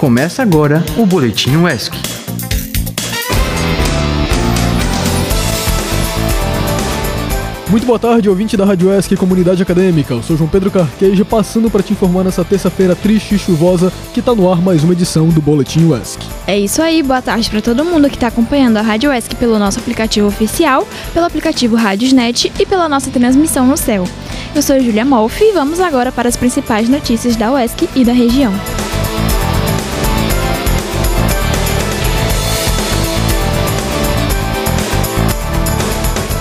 Começa 0.00 0.40
agora 0.40 0.82
o 0.96 1.04
Boletim 1.04 1.56
UESC. 1.56 1.92
Muito 7.68 7.86
boa 7.86 7.98
tarde, 7.98 8.26
ouvinte 8.26 8.56
da 8.56 8.64
Rádio 8.64 8.90
ESC 8.90 9.14
Comunidade 9.14 9.62
Acadêmica. 9.62 10.14
Eu 10.14 10.22
sou 10.22 10.38
João 10.38 10.48
Pedro 10.48 10.70
Carqueja, 10.70 11.22
passando 11.22 11.70
para 11.70 11.82
te 11.82 11.92
informar 11.92 12.24
nessa 12.24 12.42
terça-feira 12.42 12.96
triste 12.96 13.34
e 13.34 13.38
chuvosa 13.38 13.92
que 14.14 14.22
tá 14.22 14.34
no 14.34 14.50
ar 14.50 14.62
mais 14.62 14.82
uma 14.82 14.94
edição 14.94 15.28
do 15.28 15.42
Boletim 15.42 15.84
UESC. 15.84 16.18
É 16.46 16.58
isso 16.58 16.80
aí, 16.80 17.02
boa 17.02 17.20
tarde 17.20 17.50
para 17.50 17.60
todo 17.60 17.84
mundo 17.84 18.08
que 18.08 18.16
está 18.16 18.28
acompanhando 18.28 18.78
a 18.78 18.82
Rádio 18.82 19.12
ESC 19.12 19.36
pelo 19.36 19.58
nosso 19.58 19.80
aplicativo 19.80 20.26
oficial, 20.26 20.88
pelo 21.12 21.26
aplicativo 21.26 21.76
Rádiosnet 21.76 22.50
e 22.58 22.64
pela 22.64 22.88
nossa 22.88 23.10
transmissão 23.10 23.66
no 23.66 23.76
céu. 23.76 24.04
Eu 24.54 24.62
sou 24.62 24.80
Julia 24.80 25.04
Molfi 25.04 25.44
e 25.44 25.52
vamos 25.52 25.78
agora 25.78 26.10
para 26.10 26.26
as 26.26 26.38
principais 26.38 26.88
notícias 26.88 27.36
da 27.36 27.52
UESC 27.52 27.86
e 27.94 28.02
da 28.02 28.14
região. 28.14 28.54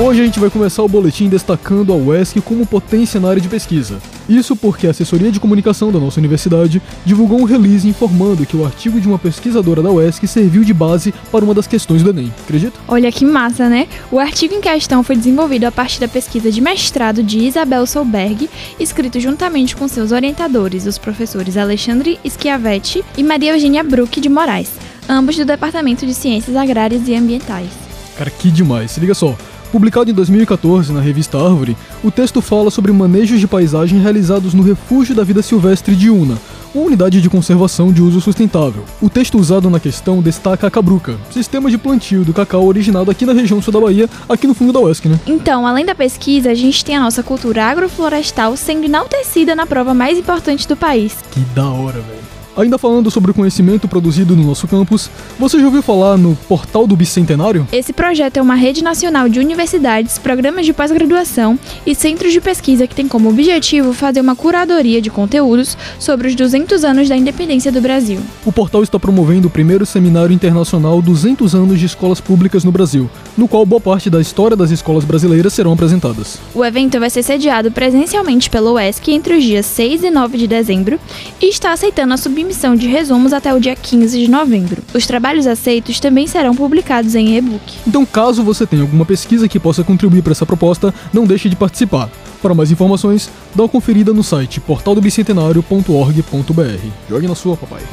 Hoje 0.02 0.22
a 0.22 0.24
gente 0.24 0.40
vai 0.40 0.50
começar 0.50 0.82
o 0.82 0.88
boletim 0.88 1.28
destacando 1.28 1.92
a 1.92 1.96
UESC 1.98 2.40
como 2.40 2.66
potência 2.66 3.20
na 3.20 3.28
área 3.28 3.42
de 3.42 3.50
pesquisa. 3.50 4.00
Isso 4.30 4.56
porque 4.56 4.88
a 4.88 4.92
assessoria 4.92 5.30
de 5.30 5.42
comunicação 5.42 5.92
da 5.92 6.00
nossa 6.00 6.22
universidade 6.22 6.82
divulgou 7.06 7.38
um 7.38 7.44
release 7.44 7.86
informando 7.86 8.46
que 8.46 8.56
o 8.56 8.66
artigo 8.66 9.02
de 9.02 9.10
uma 9.10 9.20
pesquisadora 9.20 9.84
da 9.84 9.92
UESC 9.92 10.26
serviu 10.26 10.64
de 10.64 10.74
base 10.74 11.14
para 11.30 11.44
uma 11.44 11.54
das 11.54 11.68
questões 11.68 12.02
do 12.02 12.12
Enem. 12.12 12.34
Acredita? 12.46 12.80
Olha 12.88 13.12
que 13.12 13.26
massa, 13.26 13.68
né? 13.68 13.90
O 14.10 14.18
artigo 14.18 14.54
em 14.54 14.62
questão 14.62 15.04
foi 15.04 15.18
desenvolvido 15.18 15.66
a 15.66 15.72
partir 15.72 16.00
da 16.00 16.08
pesquisa 16.08 16.50
de 16.50 16.62
mestrado 16.62 17.22
de 17.22 17.40
Isabel 17.40 17.86
Solberg, 17.86 18.50
escrito 18.80 19.20
juntamente 19.20 19.76
com 19.76 19.86
seus 19.90 20.14
orientadores, 20.14 20.86
os 20.86 20.98
professores 20.98 21.58
Alexandre 21.58 22.18
Schiavetti 22.26 23.04
e 23.18 23.24
Maria 23.24 23.52
Eugênia 23.52 23.84
Bruck 23.84 24.22
de 24.22 24.30
Moraes, 24.30 24.72
ambos 25.10 25.36
do 25.36 25.44
Departamento 25.44 26.06
de 26.06 26.14
Ciências 26.14 26.56
Agrárias 26.56 27.06
e 27.06 27.14
Ambientais. 27.14 27.70
Cara, 28.18 28.30
que 28.30 28.50
demais. 28.50 28.92
Se 28.92 29.02
liga 29.02 29.14
só. 29.14 29.36
Publicado 29.72 30.10
em 30.10 30.14
2014 30.14 30.92
na 30.92 31.00
revista 31.00 31.38
Árvore, 31.38 31.78
o 32.04 32.10
texto 32.10 32.42
fala 32.42 32.72
sobre 32.72 32.92
manejos 32.92 33.40
de 33.40 33.48
paisagem 33.48 34.00
realizados 34.00 34.54
no 34.56 34.64
Refúgio 34.64 35.14
da 35.14 35.24
Vida 35.24 35.44
Silvestre 35.44 35.96
de 35.96 36.10
Una, 36.10 36.38
uma 36.74 36.86
unidade 36.86 37.22
de 37.22 37.30
conservação 37.30 37.94
de 37.94 38.02
uso 38.02 38.20
sustentável. 38.20 38.84
O 39.00 39.10
texto 39.10 39.38
usado 39.38 39.70
na 39.70 39.80
questão 39.80 40.24
destaca 40.24 40.66
a 40.66 40.72
cabruca, 40.72 41.18
sistema 41.30 41.70
de 41.70 41.78
plantio 41.78 42.24
do 42.24 42.34
cacau 42.34 42.66
originado 42.66 43.12
aqui 43.12 43.28
na 43.28 43.34
região 43.34 43.62
sul 43.62 43.72
da 43.72 43.80
Bahia, 43.80 44.10
aqui 44.28 44.48
no 44.48 44.56
fundo 44.56 44.74
da 44.74 44.80
UESC, 44.80 45.08
né? 45.08 45.20
Então, 45.28 45.68
além 45.68 45.86
da 45.86 45.94
pesquisa, 45.94 46.50
a 46.50 46.56
gente 46.56 46.84
tem 46.84 46.96
a 46.96 47.02
nossa 47.02 47.22
cultura 47.22 47.66
agroflorestal 47.66 48.58
sendo 48.58 48.86
enaltecida 48.86 49.56
na 49.56 49.68
prova 49.68 49.94
mais 49.94 50.18
importante 50.18 50.68
do 50.68 50.76
país. 50.76 51.16
Que 51.30 51.42
da 51.54 51.70
hora, 51.70 52.00
velho. 52.02 52.39
Ainda 52.60 52.78
falando 52.78 53.10
sobre 53.10 53.32
o 53.32 53.34
conhecimento 53.34 53.88
produzido 53.88 54.36
no 54.36 54.44
nosso 54.44 54.68
campus, 54.68 55.10
você 55.40 55.58
já 55.58 55.66
ouviu 55.66 55.82
falar 55.82 56.18
no 56.18 56.36
Portal 56.36 56.86
do 56.86 56.94
Bicentenário? 56.94 57.66
Esse 57.72 57.94
projeto 57.94 58.36
é 58.36 58.42
uma 58.42 58.56
rede 58.56 58.84
nacional 58.84 59.30
de 59.30 59.40
universidades, 59.40 60.18
programas 60.18 60.66
de 60.66 60.74
pós-graduação 60.74 61.58
e 61.86 61.96
centros 61.96 62.34
de 62.34 62.42
pesquisa 62.42 62.86
que 62.86 62.94
tem 62.94 63.08
como 63.08 63.30
objetivo 63.30 63.94
fazer 63.94 64.20
uma 64.20 64.36
curadoria 64.36 65.02
de 65.02 65.10
conteúdos 65.10 65.78
sobre 65.98 66.28
os 66.28 66.36
200 66.36 66.84
anos 66.84 67.08
da 67.08 67.16
independência 67.16 67.72
do 67.72 67.80
Brasil. 67.80 68.20
O 68.46 68.52
portal 68.52 68.84
está 68.84 69.00
promovendo 69.00 69.48
o 69.48 69.50
primeiro 69.50 69.86
seminário 69.86 70.34
internacional 70.34 71.02
200 71.02 71.56
anos 71.56 71.80
de 71.80 71.86
escolas 71.86 72.20
públicas 72.20 72.66
no 72.66 72.74
Brasil, 72.74 73.10
no 73.38 73.48
qual 73.48 73.66
boa 73.66 73.80
parte 73.80 74.10
da 74.10 74.20
história 74.20 74.58
das 74.58 74.70
escolas 74.70 75.06
brasileiras 75.06 75.54
serão 75.54 75.72
apresentadas. 75.72 76.38
O 76.54 76.66
evento 76.66 77.00
vai 77.00 77.10
ser 77.10 77.24
sediado 77.24 77.72
presencialmente 77.72 78.50
pelo 78.50 78.74
UESC 78.74 79.14
entre 79.14 79.38
os 79.38 79.46
dias 79.46 79.66
6 79.66 80.04
e 80.04 80.12
9 80.12 80.38
de 80.38 80.46
dezembro 80.46 81.00
e 81.42 81.46
está 81.48 81.72
aceitando 81.72 82.14
a 82.14 82.18
submissão 82.18 82.49
emissão 82.50 82.76
de 82.76 82.88
resumos 82.88 83.32
até 83.32 83.54
o 83.54 83.60
dia 83.60 83.76
15 83.76 84.20
de 84.20 84.28
novembro. 84.28 84.82
Os 84.92 85.06
trabalhos 85.06 85.46
aceitos 85.46 86.00
também 86.00 86.26
serão 86.26 86.56
publicados 86.56 87.14
em 87.14 87.38
e-book. 87.38 87.78
Então, 87.88 88.04
caso 88.04 88.42
você 88.42 88.66
tenha 88.66 88.82
alguma 88.82 89.06
pesquisa 89.06 89.48
que 89.48 89.60
possa 89.60 89.84
contribuir 89.84 90.24
para 90.24 90.32
essa 90.32 90.48
proposta, 90.48 90.92
não 91.14 91.28
deixe 91.28 91.48
de 91.48 91.56
participar. 91.56 92.10
Para 92.42 92.56
mais 92.56 92.72
informações, 92.72 93.30
dá 93.54 93.62
uma 93.64 93.70
conferida 93.70 94.12
no 94.14 94.24
site 94.24 94.60
portaldobicentenario.org.br. 94.62 96.88
Jogue 97.08 97.28
na 97.28 97.36
sua, 97.36 97.56
papai. 97.56 97.84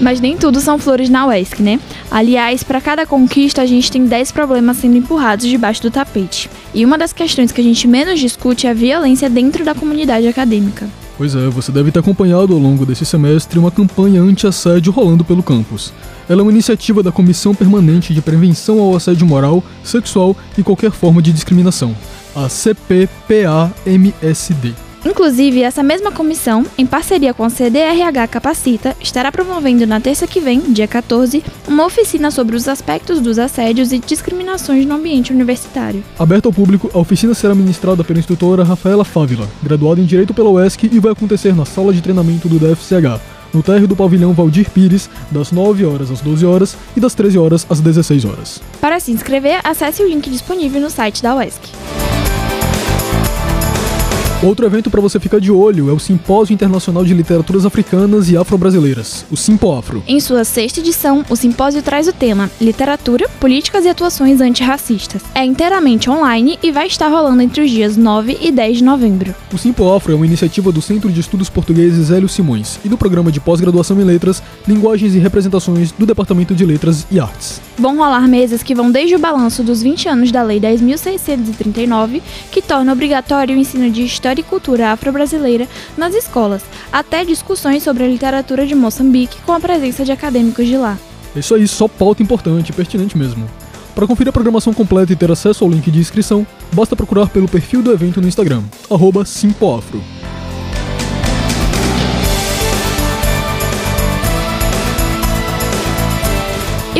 Mas 0.00 0.20
nem 0.20 0.36
tudo 0.36 0.60
são 0.60 0.78
flores 0.78 1.08
na 1.08 1.26
UESC, 1.26 1.62
né? 1.62 1.80
Aliás, 2.10 2.62
para 2.62 2.80
cada 2.80 3.06
conquista 3.06 3.62
a 3.62 3.66
gente 3.66 3.90
tem 3.90 4.04
10 4.04 4.32
problemas 4.32 4.76
sendo 4.76 4.96
empurrados 4.96 5.46
debaixo 5.46 5.82
do 5.82 5.90
tapete. 5.90 6.50
E 6.74 6.84
uma 6.84 6.98
das 6.98 7.12
questões 7.12 7.50
que 7.50 7.60
a 7.60 7.64
gente 7.64 7.88
menos 7.88 8.20
discute 8.20 8.66
é 8.66 8.70
a 8.70 8.74
violência 8.74 9.30
dentro 9.30 9.64
da 9.64 9.74
comunidade 9.74 10.26
acadêmica. 10.28 10.86
Pois 11.16 11.34
é, 11.34 11.48
você 11.48 11.72
deve 11.72 11.90
ter 11.90 12.00
acompanhado 12.00 12.52
ao 12.52 12.58
longo 12.58 12.84
desse 12.84 13.06
semestre 13.06 13.58
uma 13.58 13.70
campanha 13.70 14.20
anti-assédio 14.20 14.92
rolando 14.92 15.24
pelo 15.24 15.42
campus. 15.42 15.94
Ela 16.28 16.40
é 16.40 16.42
uma 16.42 16.52
iniciativa 16.52 17.02
da 17.02 17.10
Comissão 17.10 17.54
Permanente 17.54 18.12
de 18.12 18.20
Prevenção 18.20 18.78
ao 18.80 18.94
Assédio 18.94 19.26
Moral, 19.26 19.64
Sexual 19.82 20.36
e 20.58 20.62
qualquer 20.62 20.90
forma 20.90 21.22
de 21.22 21.32
discriminação, 21.32 21.96
a 22.34 22.50
CPPAMSD. 22.50 23.26
Inclusive, 25.04 25.62
essa 25.62 25.82
mesma 25.82 26.10
comissão, 26.10 26.64
em 26.76 26.86
parceria 26.86 27.32
com 27.32 27.44
a 27.44 27.50
CDRH 27.50 28.26
Capacita, 28.28 28.96
estará 29.00 29.30
promovendo 29.30 29.86
na 29.86 30.00
terça 30.00 30.26
que 30.26 30.40
vem, 30.40 30.60
dia 30.72 30.88
14, 30.88 31.44
uma 31.68 31.84
oficina 31.84 32.30
sobre 32.30 32.56
os 32.56 32.66
aspectos 32.68 33.20
dos 33.20 33.38
assédios 33.38 33.92
e 33.92 33.98
discriminações 33.98 34.86
no 34.86 34.94
ambiente 34.94 35.32
universitário. 35.32 36.02
Aberta 36.18 36.48
ao 36.48 36.52
público, 36.52 36.90
a 36.92 36.98
oficina 36.98 37.34
será 37.34 37.54
ministrada 37.54 38.02
pela 38.02 38.18
instrutora 38.18 38.64
Rafaela 38.64 39.04
Fávila, 39.04 39.48
graduada 39.62 40.00
em 40.00 40.04
Direito 40.04 40.34
pela 40.34 40.50
UESC 40.50 40.88
e 40.92 40.98
vai 40.98 41.12
acontecer 41.12 41.54
na 41.54 41.64
sala 41.64 41.92
de 41.92 42.00
treinamento 42.00 42.48
do 42.48 42.58
DFCH, 42.58 43.20
no 43.52 43.62
térreo 43.62 43.88
do 43.88 43.96
pavilhão 43.96 44.32
Valdir 44.32 44.70
Pires, 44.70 45.08
das 45.30 45.52
9 45.52 45.84
horas 45.84 46.10
às 46.10 46.20
12 46.20 46.44
horas 46.44 46.76
e 46.96 47.00
das 47.00 47.14
13 47.14 47.38
horas 47.38 47.66
às 47.70 47.80
16 47.80 48.24
horas. 48.24 48.62
Para 48.80 49.00
se 49.00 49.12
inscrever, 49.12 49.60
acesse 49.64 50.02
o 50.02 50.08
link 50.08 50.28
disponível 50.28 50.80
no 50.80 50.90
site 50.90 51.22
da 51.22 51.34
UESC. 51.34 51.85
Outro 54.46 54.64
evento 54.64 54.92
para 54.92 55.00
você 55.00 55.18
ficar 55.18 55.40
de 55.40 55.50
olho 55.50 55.90
é 55.90 55.92
o 55.92 55.98
Simpósio 55.98 56.54
Internacional 56.54 57.04
de 57.04 57.12
Literaturas 57.12 57.66
Africanas 57.66 58.30
e 58.30 58.36
Afro-Brasileiras, 58.36 59.26
o 59.28 59.36
Simpoafro. 59.36 60.04
Em 60.06 60.20
sua 60.20 60.44
sexta 60.44 60.78
edição, 60.78 61.24
o 61.28 61.34
simpósio 61.34 61.82
traz 61.82 62.06
o 62.06 62.12
tema 62.12 62.48
Literatura, 62.60 63.28
Políticas 63.40 63.84
e 63.84 63.88
Atuações 63.88 64.40
Antirracistas. 64.40 65.20
É 65.34 65.44
inteiramente 65.44 66.08
online 66.08 66.60
e 66.62 66.70
vai 66.70 66.86
estar 66.86 67.08
rolando 67.08 67.42
entre 67.42 67.60
os 67.60 67.68
dias 67.68 67.96
9 67.96 68.38
e 68.40 68.52
10 68.52 68.78
de 68.78 68.84
novembro. 68.84 69.34
O 69.52 69.58
Simpoafro 69.58 70.12
é 70.12 70.14
uma 70.14 70.26
iniciativa 70.26 70.70
do 70.70 70.80
Centro 70.80 71.10
de 71.10 71.18
Estudos 71.18 71.50
Portugueses 71.50 72.12
Hélio 72.12 72.28
Simões 72.28 72.78
e 72.84 72.88
do 72.88 72.96
Programa 72.96 73.32
de 73.32 73.40
Pós-Graduação 73.40 74.00
em 74.00 74.04
Letras, 74.04 74.40
Linguagens 74.68 75.16
e 75.16 75.18
Representações 75.18 75.90
do 75.90 76.06
Departamento 76.06 76.54
de 76.54 76.64
Letras 76.64 77.04
e 77.10 77.18
Artes. 77.18 77.65
Vão 77.78 77.96
rolar 77.96 78.26
mesas 78.26 78.62
que 78.62 78.74
vão 78.74 78.90
desde 78.90 79.14
o 79.14 79.18
balanço 79.18 79.62
dos 79.62 79.82
20 79.82 80.08
anos 80.08 80.32
da 80.32 80.42
Lei 80.42 80.58
10.639, 80.58 82.22
que 82.50 82.62
torna 82.62 82.92
obrigatório 82.92 83.54
o 83.54 83.58
ensino 83.58 83.90
de 83.90 84.02
História 84.02 84.40
e 84.40 84.44
cultura 84.44 84.92
afro-brasileira 84.92 85.68
nas 85.96 86.14
escolas, 86.14 86.62
até 86.90 87.24
discussões 87.24 87.82
sobre 87.82 88.04
a 88.04 88.08
literatura 88.08 88.66
de 88.66 88.74
Moçambique 88.74 89.36
com 89.44 89.52
a 89.52 89.60
presença 89.60 90.04
de 90.04 90.12
acadêmicos 90.12 90.66
de 90.66 90.78
lá. 90.78 90.98
Isso 91.34 91.54
aí, 91.54 91.68
só 91.68 91.86
pauta 91.86 92.22
importante 92.22 92.72
pertinente 92.72 93.16
mesmo. 93.18 93.46
Para 93.94 94.06
conferir 94.06 94.30
a 94.30 94.32
programação 94.32 94.72
completa 94.72 95.12
e 95.12 95.16
ter 95.16 95.30
acesso 95.30 95.64
ao 95.64 95.70
link 95.70 95.90
de 95.90 95.98
inscrição, 95.98 96.46
basta 96.72 96.96
procurar 96.96 97.28
pelo 97.28 97.48
perfil 97.48 97.82
do 97.82 97.92
evento 97.92 98.20
no 98.20 98.28
Instagram, 98.28 98.62
Simpoafro. 99.24 100.02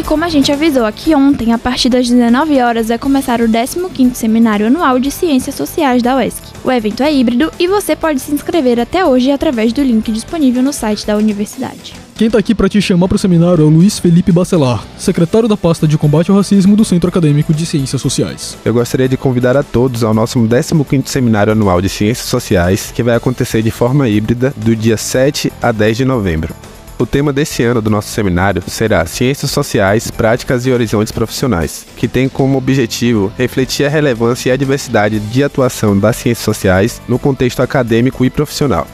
Como 0.06 0.24
a 0.24 0.28
gente 0.28 0.52
avisou 0.52 0.84
aqui 0.84 1.14
ontem, 1.14 1.52
a 1.52 1.58
partir 1.58 1.88
das 1.88 2.08
19 2.08 2.60
horas 2.60 2.88
vai 2.88 2.98
começar 2.98 3.40
o 3.40 3.48
15º 3.48 4.14
Seminário 4.14 4.68
Anual 4.68 5.00
de 5.00 5.10
Ciências 5.10 5.56
Sociais 5.56 6.00
da 6.00 6.16
UESC. 6.16 6.42
O 6.62 6.70
evento 6.70 7.02
é 7.02 7.12
híbrido 7.12 7.50
e 7.58 7.66
você 7.66 7.96
pode 7.96 8.20
se 8.20 8.32
inscrever 8.32 8.78
até 8.78 9.04
hoje 9.04 9.32
através 9.32 9.72
do 9.72 9.82
link 9.82 10.10
disponível 10.12 10.62
no 10.62 10.72
site 10.72 11.04
da 11.04 11.16
universidade. 11.16 11.94
Quem 12.14 12.28
está 12.28 12.38
aqui 12.38 12.54
para 12.54 12.68
te 12.68 12.80
chamar 12.80 13.08
para 13.08 13.16
o 13.16 13.18
seminário 13.18 13.62
é 13.62 13.66
o 13.66 13.68
Luiz 13.68 13.98
Felipe 13.98 14.30
Bacelar, 14.30 14.82
secretário 14.96 15.48
da 15.48 15.56
pasta 15.56 15.88
de 15.88 15.98
combate 15.98 16.30
ao 16.30 16.36
racismo 16.36 16.76
do 16.76 16.84
Centro 16.84 17.08
Acadêmico 17.08 17.52
de 17.52 17.66
Ciências 17.66 18.00
Sociais. 18.00 18.56
Eu 18.64 18.74
gostaria 18.74 19.08
de 19.08 19.16
convidar 19.16 19.56
a 19.56 19.62
todos 19.64 20.04
ao 20.04 20.14
nosso 20.14 20.38
15º 20.38 21.08
Seminário 21.08 21.52
Anual 21.52 21.82
de 21.82 21.88
Ciências 21.88 22.28
Sociais, 22.28 22.92
que 22.94 23.02
vai 23.02 23.16
acontecer 23.16 23.60
de 23.60 23.72
forma 23.72 24.08
híbrida 24.08 24.54
do 24.56 24.74
dia 24.76 24.96
7 24.96 25.52
a 25.60 25.72
10 25.72 25.96
de 25.96 26.04
novembro. 26.04 26.54
O 26.98 27.04
tema 27.04 27.30
desse 27.30 27.62
ano 27.62 27.82
do 27.82 27.90
nosso 27.90 28.08
seminário 28.08 28.62
será 28.66 29.04
Ciências 29.04 29.50
Sociais, 29.50 30.10
Práticas 30.10 30.64
e 30.64 30.72
Horizontes 30.72 31.12
Profissionais, 31.12 31.86
que 31.94 32.08
tem 32.08 32.26
como 32.26 32.56
objetivo 32.56 33.30
refletir 33.36 33.84
a 33.84 33.90
relevância 33.90 34.48
e 34.48 34.52
a 34.52 34.56
diversidade 34.56 35.20
de 35.20 35.44
atuação 35.44 35.98
das 35.98 36.16
ciências 36.16 36.42
sociais 36.42 37.02
no 37.06 37.18
contexto 37.18 37.60
acadêmico 37.60 38.24
e 38.24 38.30
profissional. 38.30 38.86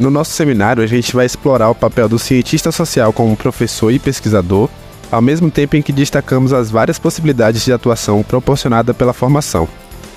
No 0.00 0.10
nosso 0.10 0.32
seminário, 0.32 0.82
a 0.82 0.86
gente 0.86 1.14
vai 1.14 1.26
explorar 1.26 1.68
o 1.68 1.74
papel 1.74 2.08
do 2.08 2.18
cientista 2.18 2.72
social 2.72 3.12
como 3.12 3.36
professor 3.36 3.90
e 3.90 3.98
pesquisador, 3.98 4.70
ao 5.12 5.20
mesmo 5.20 5.50
tempo 5.50 5.76
em 5.76 5.82
que 5.82 5.92
destacamos 5.92 6.54
as 6.54 6.70
várias 6.70 6.98
possibilidades 6.98 7.62
de 7.66 7.72
atuação 7.72 8.22
proporcionada 8.22 8.94
pela 8.94 9.12
formação. 9.12 9.68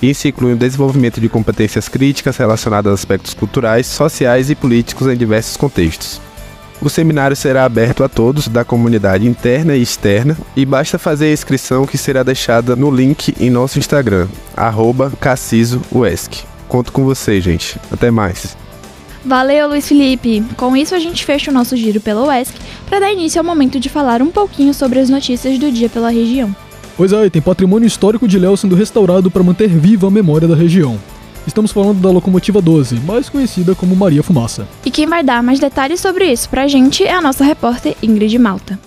Isso 0.02 0.26
inclui 0.26 0.54
o 0.54 0.58
desenvolvimento 0.58 1.20
de 1.20 1.28
competências 1.28 1.90
críticas 1.90 2.38
relacionadas 2.38 2.92
a 2.92 2.94
aspectos 2.94 3.34
culturais, 3.34 3.88
sociais 3.88 4.50
e 4.50 4.56
políticos 4.56 5.08
em 5.08 5.18
diversos 5.18 5.58
contextos. 5.58 6.29
O 6.82 6.90
seminário 6.90 7.36
será 7.36 7.66
aberto 7.66 8.06
a 8.06 8.10
todos 8.10 8.48
da 8.48 8.64
comunidade 8.64 9.28
interna 9.28 9.76
e 9.76 9.82
externa 9.82 10.38
e 10.56 10.66
basta 10.66 10.98
fazer 10.98 11.26
a 11.26 11.34
inscrição 11.34 11.86
que 11.86 11.98
será 11.98 12.24
deixada 12.24 12.74
no 12.74 12.90
link 12.90 13.36
em 13.38 13.50
nosso 13.50 13.78
Instagram, 13.78 14.30
arroba 14.56 15.12
Conto 16.70 16.94
com 16.94 17.04
você, 17.04 17.42
gente. 17.42 17.78
Até 17.92 18.10
mais. 18.10 18.56
Valeu, 19.26 19.68
Luiz 19.68 19.88
Felipe! 19.88 20.42
Com 20.56 20.78
isso, 20.78 20.96
a 20.96 21.00
gente 21.00 21.26
fecha 21.26 21.52
o 21.52 21.54
nosso 21.54 21.76
giro 21.76 22.00
pela 22.00 22.26
UESC 22.26 22.56
para 22.88 23.02
dar 23.02 23.12
início 23.12 23.40
ao 23.40 23.46
momento 23.46 23.78
de 23.78 23.90
falar 23.90 24.22
um 24.22 24.32
pouquinho 24.32 24.74
sobre 24.74 25.00
as 25.00 25.10
notícias 25.10 25.58
do 25.60 25.70
dia 25.70 25.90
pela 25.90 26.10
região. 26.10 26.56
Pois 26.96 27.12
é, 27.12 27.30
tem 27.30 27.42
patrimônio 27.42 27.88
histórico 27.88 28.28
de 28.28 28.40
Léo 28.40 28.56
sendo 28.56 28.76
restaurado 28.76 29.30
para 29.30 29.44
manter 29.44 29.68
viva 29.68 30.08
a 30.08 30.12
memória 30.12 30.48
da 30.48 30.56
região. 30.56 30.98
Estamos 31.48 31.72
falando 31.72 32.02
da 32.02 32.12
locomotiva 32.12 32.62
12, 32.62 32.96
mais 33.02 33.30
conhecida 33.30 33.74
como 33.76 33.96
Maria 33.96 34.24
Fumaça. 34.24 34.68
E 34.86 34.92
quem 34.92 35.08
vai 35.08 35.24
dar 35.24 35.42
mais 35.42 35.60
detalhes 35.60 36.00
sobre 36.00 36.32
isso 36.32 36.50
pra 36.50 36.68
gente 36.68 37.04
é 37.04 37.14
a 37.14 37.22
nossa 37.22 37.44
repórter 37.44 37.96
Ingrid 38.02 38.38
Malta. 38.38 38.80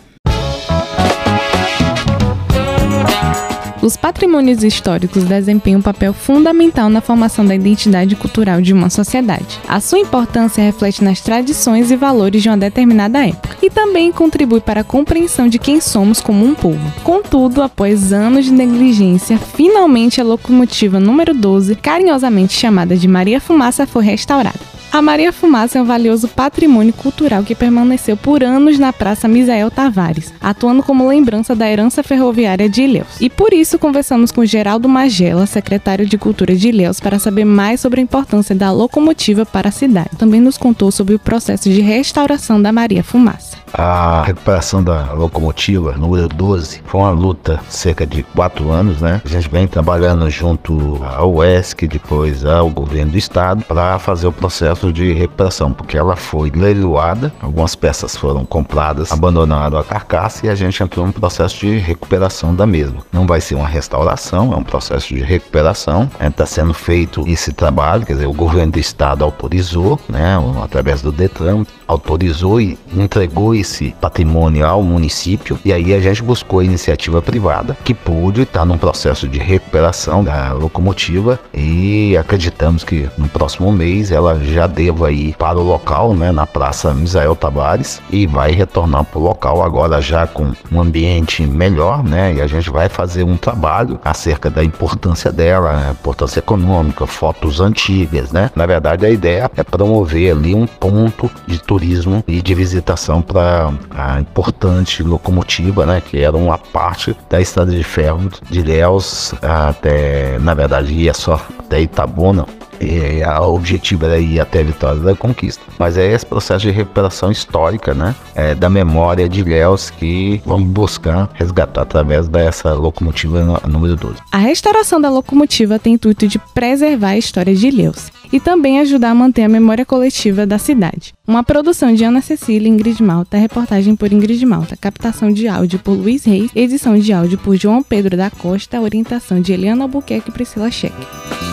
Os 3.83 3.97
patrimônios 3.97 4.63
históricos 4.63 5.25
desempenham 5.25 5.81
um 5.81 5.83
papel 5.83 6.13
fundamental 6.13 6.89
na 6.89 7.01
formação 7.01 7.45
da 7.45 7.53
identidade 7.53 8.15
cultural 8.15 8.61
de 8.61 8.73
uma 8.73 8.89
sociedade. 8.89 9.59
A 9.67 9.81
sua 9.81 9.99
importância 9.99 10.63
reflete 10.63 11.03
nas 11.03 11.21
tradições 11.21 11.91
e 11.91 11.97
valores 11.97 12.45
de 12.45 12.49
uma 12.49 12.57
determinada 12.57 13.27
época 13.27 13.57
e 13.61 13.69
também 13.69 14.13
contribui 14.13 14.61
para 14.61 14.83
a 14.83 14.85
compreensão 14.85 15.49
de 15.49 15.59
quem 15.59 15.81
somos 15.81 16.21
como 16.21 16.45
um 16.45 16.55
povo. 16.55 16.93
Contudo, 17.03 17.61
após 17.61 18.13
anos 18.13 18.45
de 18.45 18.53
negligência, 18.53 19.37
finalmente 19.37 20.21
a 20.21 20.25
locomotiva 20.25 21.01
número 21.01 21.35
12, 21.35 21.75
carinhosamente 21.75 22.53
chamada 22.53 22.97
de 22.97 23.09
Maria 23.09 23.41
Fumaça, 23.41 23.85
foi 23.85 24.05
restaurada. 24.05 24.72
A 24.93 25.01
Maria 25.01 25.33
Fumaça 25.33 25.79
é 25.79 25.83
um 25.83 25.87
valioso 25.87 26.29
patrimônio 26.29 26.93
cultural 26.93 27.43
que 27.43 27.55
permaneceu 27.55 28.15
por 28.15 28.45
anos 28.45 28.79
na 28.79 28.93
Praça 28.93 29.27
Misael 29.27 29.71
Tavares, 29.71 30.35
atuando 30.39 30.83
como 30.83 31.09
lembrança 31.09 31.57
da 31.57 31.67
herança 31.67 32.03
ferroviária 32.03 32.69
de 32.69 32.83
Ilhéus. 32.83 33.19
E 33.19 33.31
por 33.31 33.55
isso 33.55 33.79
conversamos 33.79 34.31
com 34.31 34.45
Geraldo 34.45 34.91
Magela, 34.91 35.47
secretário 35.47 36.05
de 36.05 36.19
Cultura 36.19 36.55
de 36.55 36.69
Ilhéus, 36.69 37.01
para 37.01 37.19
saber 37.19 37.47
mais 37.47 37.81
sobre 37.81 38.01
a 38.01 38.03
importância 38.03 38.55
da 38.55 38.71
locomotiva 38.71 39.47
para 39.47 39.71
a 39.71 39.73
cidade. 39.73 40.11
Também 40.19 40.43
nos 40.43 40.59
contou 40.59 40.93
sobre 40.93 41.15
o 41.15 41.19
processo 41.19 41.71
de 41.71 41.81
restauração 41.81 42.61
da 42.61 42.71
Maria 42.71 43.03
Fumaça. 43.03 43.63
A 43.73 44.23
recuperação 44.25 44.85
da 44.85 45.15
locomotiva 45.15 45.93
número 45.97 46.29
12 46.29 46.83
foi 46.85 47.01
uma 47.01 47.11
luta 47.11 47.59
cerca 47.71 48.07
de 48.07 48.23
quatro 48.23 48.71
anos, 48.71 49.01
né? 49.01 49.23
A 49.25 49.29
gente 49.29 49.49
vem 49.49 49.67
trabalhando 49.67 50.29
junto 50.29 51.01
ao 51.03 51.37
UESC, 51.37 51.89
depois 51.89 52.45
ao 52.45 52.69
governo 52.69 53.13
do 53.13 53.19
estado, 53.19 53.65
para 53.65 53.99
fazer 53.99 54.27
o 54.27 54.33
processo 54.33 54.82
de 54.91 55.13
recuperação, 55.13 55.71
porque 55.73 55.99
ela 55.99 56.17
foi 56.17 56.51
leiloada, 56.51 57.31
algumas 57.41 57.75
peças 57.75 58.17
foram 58.17 58.47
compradas, 58.47 59.13
abandonaram 59.13 59.79
a 59.79 59.85
carcaça 59.85 60.47
e 60.47 60.49
a 60.49 60.55
gente 60.55 60.83
entrou 60.83 61.07
no 61.07 61.13
processo 61.13 61.59
de 61.61 61.77
recuperação 61.77 62.55
da 62.55 62.67
mesma. 62.67 63.03
Não 63.13 63.27
vai 63.27 63.41
ser 63.41 63.55
uma 63.55 63.69
restauração, 63.69 64.53
é 64.53 64.57
um 64.57 64.65
processo 64.65 65.09
de 65.09 65.21
recuperação. 65.21 66.11
Está 66.19 66.47
sendo 66.47 66.73
feito 66.73 67.29
esse 67.29 67.53
trabalho, 67.53 68.07
quer 68.07 68.15
dizer, 68.15 68.27
o 68.27 68.33
governo 68.33 68.73
do 68.73 68.79
estado 68.79 69.23
autorizou, 69.23 70.01
né, 70.09 70.39
através 70.63 71.03
do 71.03 71.13
Detran, 71.13 71.65
autorizou 71.87 72.61
e 72.61 72.79
entregou 72.97 73.55
esse 73.55 73.95
patrimônio 74.01 74.67
ao 74.67 74.83
município 74.83 75.59
e 75.65 75.73
aí 75.73 75.93
a 75.95 76.01
gente 76.01 76.23
buscou 76.23 76.61
a 76.61 76.65
iniciativa 76.65 77.21
privada 77.21 77.77
que 77.85 77.93
pôde 77.93 78.43
estar 78.43 78.65
num 78.65 78.79
processo 78.79 79.29
de 79.29 79.39
recuperação 79.39 80.25
da 80.25 80.53
locomotiva 80.53 81.39
e 81.53 82.17
acreditamos 82.17 82.85
que 82.85 83.09
no 83.19 83.29
próximo 83.29 83.71
mês 83.73 84.11
ela 84.11 84.39
já 84.43 84.67
deva 84.73 85.13
ir 85.13 85.37
para 85.37 85.59
o 85.59 85.63
local, 85.63 86.15
né, 86.15 86.33
na 86.33 86.47
Praça 86.47 86.93
Misael 86.95 87.37
Tavares 87.37 88.01
e 88.11 88.27
vai 88.27 88.53
retornar 88.53 89.05
para 89.05 89.19
o 89.19 89.23
local 89.23 89.63
agora 89.63 90.01
já 90.01 90.27
com 90.27 90.53
um 90.71 90.81
ambiente 90.81 91.43
melhor, 91.43 92.03
né, 92.03 92.35
e 92.35 92.41
a 92.41 92.47
gente 92.47 92.71
vai 92.71 92.89
fazer 92.89 93.23
um 93.23 93.37
trabalho 93.37 94.01
acerca 94.05 94.51
da 94.51 94.65
importância 94.65 95.31
dela, 95.31 95.73
né, 95.73 95.91
importância 95.91 96.39
econômica, 96.39 97.07
fotos 97.07 97.61
antigas, 97.61 98.33
né. 98.33 98.51
Na 98.57 98.67
verdade 98.67 99.07
a 99.07 99.11
ideia 99.11 99.51
é 99.57 99.63
promover 99.63 100.33
ali 100.33 100.55
um 100.55 100.67
ponto 100.67 101.31
de 101.47 101.59
turismo 101.59 102.25
e 102.27 102.41
de 102.41 102.55
visitação 102.55 103.21
para 103.21 103.73
a 103.91 104.21
importante 104.21 105.03
locomotiva, 105.03 105.85
né, 105.87 106.01
que 106.01 106.19
era 106.19 106.37
uma 106.37 106.59
parte 106.59 107.17
da 107.29 107.41
estrada 107.41 107.71
de 107.71 107.85
ferro 107.85 108.31
de 108.51 108.61
Ilhéus 108.61 109.35
até, 109.43 110.39
na 110.39 110.55
verdade, 110.55 110.93
ia 110.93 111.13
só 111.15 111.41
até 111.59 111.81
Itabuna, 111.81 112.47
e 112.83 113.23
o 113.25 113.55
objetivo 113.55 114.05
era 114.07 114.19
ir 114.19 114.41
até 114.41 114.61
a 114.61 114.65
vitória 114.65 115.01
da 115.01 115.15
conquista. 115.15 115.63
Mas 115.79 115.97
é 115.97 116.13
esse 116.13 116.27
processo 116.27 116.67
de 116.67 116.71
recuperação 116.71 117.31
histórica, 117.31 117.95
né, 117.95 118.15
é, 118.35 118.55
da 118.55 118.69
memória 118.69 119.29
de 119.29 119.41
Ilhéus 119.41 119.91
que 119.91 120.41
vamos 120.45 120.69
buscar 120.69 121.29
resgatar 121.35 121.83
através 121.83 122.29
dessa 122.29 122.75
locomotiva 122.75 123.61
número 123.69 123.97
12. 123.97 124.17
A 124.31 124.39
restauração 124.39 125.01
da 125.01 125.11
locomotiva 125.11 125.79
tem 125.79 125.93
o 125.93 125.97
intuito 125.97 126.27
de 126.27 126.39
preservar 126.39 127.11
a 127.11 127.19
história 127.19 127.55
de 127.55 127.69
Ilhéus 127.69 128.11
e 128.33 128.41
também 128.41 128.81
ajudar 128.81 129.11
a 129.11 129.15
manter 129.15 129.43
a 129.43 129.49
memória 129.49 129.85
coletiva 129.85 130.47
da 130.47 130.59
cidade. 130.59 131.13
Uma 131.27 131.45
produção 131.45 131.95
de 131.95 132.03
Ana 132.03 132.23
Cecília 132.23 132.69
Ingrid 132.69 133.03
Malta, 133.03 133.37
reportagem 133.37 133.95
por 133.95 134.11
Ingrid 134.11 134.45
Malta, 134.47 134.77
captação 134.77 135.31
de 135.31 135.47
áudio 135.47 135.79
por 135.79 135.93
Luiz 135.93 136.25
Reis, 136.25 136.51
edição 136.55 136.99
de 136.99 137.13
áudio 137.13 137.39
por 137.39 137.57
João 137.57 137.83
Pedro 137.83 138.17
da 138.17 138.31
Costa, 138.31 138.81
orientação 138.81 139.41
de 139.41 139.53
Eliana 139.53 139.85
Albuquerque 139.85 140.31
e 140.31 140.33
Priscila 140.33 140.71
Cheque. 140.71 141.52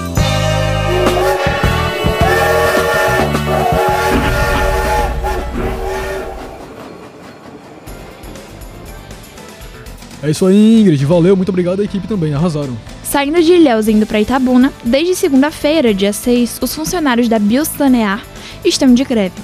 É 10.22 10.30
isso 10.30 10.46
aí, 10.46 10.82
Ingrid. 10.82 11.04
Valeu, 11.06 11.36
muito 11.36 11.50
obrigado 11.50 11.82
à 11.82 11.84
equipe 11.84 12.08
também, 12.08 12.34
arrasaram. 12.34 12.78
Saindo 13.04 13.42
de 13.42 13.54
Ilhéus 13.54 13.88
indo 13.88 14.06
para 14.06 14.22
Itabuna, 14.22 14.72
desde 14.84 15.16
segunda-feira, 15.16 15.94
dia 15.94 16.14
6, 16.14 16.60
os 16.62 16.76
funcionários 16.76 17.30
da 17.30 17.40
Biosanear 17.40 18.24
estão 18.64 18.94
de 18.94 19.04
greve. 19.04 19.36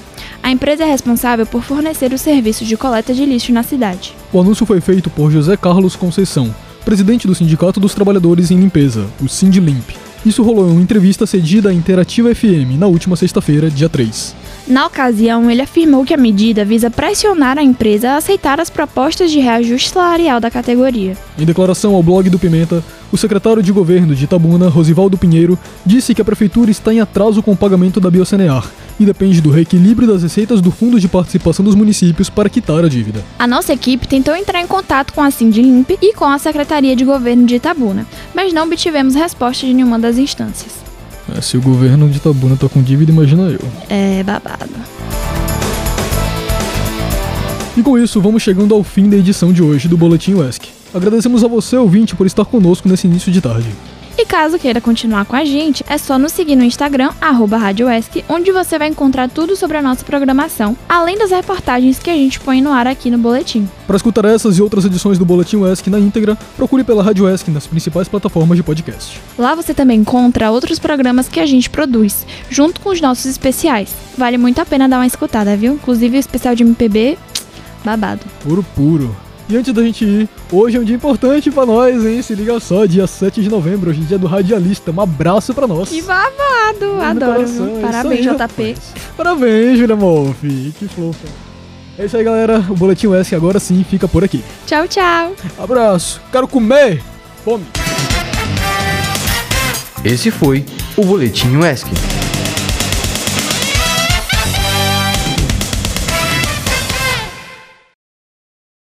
A 0.43 0.51
empresa 0.51 0.83
é 0.83 0.87
responsável 0.87 1.45
por 1.45 1.63
fornecer 1.63 2.13
o 2.13 2.17
serviço 2.17 2.65
de 2.65 2.77
coleta 2.77 3.13
de 3.13 3.25
lixo 3.25 3.51
na 3.51 3.63
cidade. 3.63 4.13
O 4.31 4.39
anúncio 4.39 4.65
foi 4.65 4.79
feito 4.79 5.09
por 5.09 5.31
José 5.31 5.57
Carlos 5.57 5.95
Conceição, 5.95 6.53
presidente 6.83 7.25
do 7.25 7.33
Sindicato 7.33 7.79
dos 7.79 7.95
Trabalhadores 7.95 8.51
em 8.51 8.57
Limpeza, 8.59 9.07
o 9.19 9.27
Sindlimp. 9.27 9.89
Isso 10.23 10.43
rolou 10.43 10.67
em 10.67 10.71
uma 10.73 10.81
entrevista 10.81 11.25
cedida 11.25 11.69
à 11.69 11.73
Interativa 11.73 12.33
FM 12.33 12.77
na 12.77 12.85
última 12.85 13.15
sexta-feira, 13.15 13.71
dia 13.71 13.89
3. 13.89 14.35
Na 14.67 14.87
ocasião, 14.87 15.49
ele 15.51 15.61
afirmou 15.61 16.03
que 16.03 16.13
a 16.13 16.17
medida 16.17 16.65
visa 16.65 16.89
pressionar 16.89 17.55
a 17.57 17.63
empresa 17.63 18.11
a 18.11 18.17
aceitar 18.17 18.59
as 18.59 18.67
propostas 18.67 19.29
de 19.29 19.39
reajuste 19.39 19.91
salarial 19.91 20.39
da 20.39 20.49
categoria. 20.49 21.15
Em 21.37 21.45
declaração 21.45 21.93
ao 21.93 22.01
blog 22.01 22.27
do 22.31 22.39
Pimenta, 22.39 22.83
o 23.11 23.17
secretário 23.17 23.61
de 23.61 23.71
governo 23.71 24.15
de 24.15 24.23
Itabuna, 24.23 24.67
Rosivaldo 24.67 25.19
Pinheiro, 25.19 25.57
disse 25.85 26.15
que 26.15 26.21
a 26.21 26.25
prefeitura 26.25 26.71
está 26.71 26.91
em 26.91 26.99
atraso 26.99 27.43
com 27.43 27.51
o 27.51 27.55
pagamento 27.55 27.99
da 27.99 28.09
Biocenear 28.09 28.67
e 28.99 29.05
depende 29.05 29.39
do 29.39 29.51
reequilíbrio 29.51 30.07
das 30.07 30.23
receitas 30.23 30.61
do 30.61 30.71
Fundo 30.71 30.99
de 30.99 31.07
Participação 31.07 31.63
dos 31.63 31.75
Municípios 31.75 32.29
para 32.29 32.49
quitar 32.49 32.83
a 32.83 32.89
dívida. 32.89 33.23
A 33.37 33.45
nossa 33.45 33.71
equipe 33.71 34.07
tentou 34.07 34.35
entrar 34.35 34.61
em 34.61 34.67
contato 34.67 35.13
com 35.13 35.21
a 35.21 35.29
Sindlimp 35.29 35.91
e 36.01 36.13
com 36.13 36.25
a 36.25 36.39
Secretaria 36.39 36.95
de 36.95 37.05
Governo 37.05 37.45
de 37.45 37.55
Itabuna, 37.55 38.07
mas 38.33 38.51
não 38.51 38.65
obtivemos 38.65 39.13
resposta 39.13 39.67
de 39.67 39.73
nenhuma 39.75 39.99
das 39.99 40.17
instâncias. 40.17 40.84
É, 41.35 41.41
se 41.41 41.57
o 41.57 41.61
governo 41.61 42.07
de 42.09 42.17
Itabuna 42.17 42.55
tá 42.55 42.69
com 42.69 42.81
dívida, 42.81 43.11
imagina 43.11 43.43
eu. 43.43 43.59
É 43.89 44.23
babado. 44.23 44.69
E 47.75 47.83
com 47.83 47.97
isso, 47.97 48.21
vamos 48.21 48.41
chegando 48.41 48.73
ao 48.73 48.83
fim 48.83 49.09
da 49.09 49.17
edição 49.17 49.51
de 49.51 49.61
hoje 49.61 49.89
do 49.89 49.97
Boletim 49.97 50.33
UESC. 50.33 50.69
Agradecemos 50.93 51.43
a 51.43 51.47
você, 51.47 51.75
ouvinte, 51.75 52.15
por 52.15 52.25
estar 52.25 52.45
conosco 52.45 52.87
nesse 52.87 53.05
início 53.05 53.31
de 53.31 53.41
tarde. 53.41 53.67
E 54.17 54.25
caso 54.25 54.57
queira 54.57 54.79
continuar 54.79 55.25
com 55.25 55.35
a 55.35 55.43
gente, 55.43 55.83
é 55.89 55.97
só 55.97 56.17
nos 56.17 56.31
seguir 56.31 56.55
no 56.55 56.63
Instagram, 56.63 57.11
arroba 57.19 57.59
onde 58.29 58.49
você 58.49 58.79
vai 58.79 58.87
encontrar 58.87 59.29
tudo 59.29 59.57
sobre 59.57 59.75
a 59.75 59.81
nossa 59.81 60.05
programação, 60.05 60.77
além 60.87 61.17
das 61.17 61.31
reportagens 61.31 61.99
que 61.99 62.09
a 62.09 62.13
gente 62.13 62.39
põe 62.39 62.61
no 62.61 62.71
ar 62.71 62.87
aqui 62.87 63.11
no 63.11 63.17
Boletim. 63.17 63.67
Para 63.85 63.97
escutar 63.97 64.23
essas 64.23 64.57
e 64.57 64.61
outras 64.61 64.85
edições 64.85 65.17
do 65.17 65.25
Boletim 65.25 65.57
UESC 65.57 65.89
na 65.89 65.99
íntegra, 65.99 66.37
procure 66.55 66.83
pela 66.85 67.03
Rádio 67.03 67.25
UESC 67.25 67.51
nas 67.51 67.67
principais 67.67 68.07
plataformas 68.07 68.55
de 68.55 68.63
podcast. 68.63 69.19
Lá 69.37 69.53
você 69.53 69.73
também 69.73 69.99
encontra 69.99 70.49
outros 70.49 70.79
programas 70.79 71.27
que 71.27 71.41
a 71.41 71.45
gente 71.45 71.69
produz, 71.69 72.25
junto 72.49 72.79
com 72.79 72.91
os 72.91 73.01
nossos 73.01 73.25
especiais. 73.25 73.93
Vale 74.17 74.37
muito 74.37 74.61
a 74.61 74.65
pena 74.65 74.87
dar 74.87 74.97
uma 74.97 75.07
escutada, 75.07 75.57
viu? 75.57 75.73
Inclusive 75.73 76.15
o 76.15 76.19
especial 76.19 76.55
de 76.55 76.63
MPB, 76.63 77.17
babado. 77.83 78.21
Puro 78.41 78.63
puro. 78.75 79.24
E 79.47 79.55
antes 79.55 79.71
da 79.73 79.83
gente 79.83 80.03
ir, 80.03 80.29
hoje 80.51 80.75
é 80.75 80.79
um 80.79 80.83
dia 80.83 80.95
importante 80.95 81.51
pra 81.51 81.67
nós, 81.67 82.03
hein? 82.03 82.19
Se 82.21 82.33
liga 82.33 82.59
só, 82.59 82.85
dia 82.85 83.05
7 83.05 83.43
de 83.43 83.49
novembro, 83.49 83.91
hoje 83.91 84.01
é 84.01 84.05
dia 84.05 84.17
do 84.17 84.25
radialista. 84.25 84.91
Um 84.91 84.99
abraço 84.99 85.53
pra 85.53 85.67
nós. 85.67 85.89
Que 85.89 86.01
babado! 86.01 87.01
Adoro, 87.01 87.45
viu? 87.45 87.79
Parabéns, 87.79 88.27
aí, 88.27 88.35
JP. 88.35 88.75
Parabéns, 89.15 89.77
Julia 89.77 89.95
Molfi. 89.95 90.73
Que 90.79 90.87
fofa. 90.87 91.27
É 91.97 92.05
isso 92.05 92.17
aí, 92.17 92.23
galera. 92.23 92.65
O 92.69 92.75
Boletim 92.75 93.13
S 93.13 93.35
agora 93.35 93.59
sim 93.59 93.85
fica 93.87 94.07
por 94.07 94.23
aqui. 94.23 94.43
Tchau, 94.65 94.87
tchau. 94.87 95.35
Abraço. 95.59 96.19
Quero 96.31 96.47
comer. 96.47 97.03
Fome. 97.43 97.65
Esse 100.03 100.31
foi 100.31 100.65
o 100.97 101.05
Boletim 101.05 101.55
UESC. 101.55 101.87